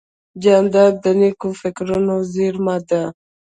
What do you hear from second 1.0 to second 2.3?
د نیکو فکرونو